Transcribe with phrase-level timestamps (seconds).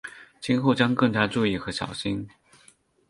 [0.41, 2.27] 今后将更加注意和小心。